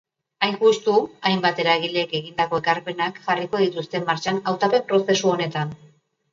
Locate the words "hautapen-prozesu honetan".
4.51-5.81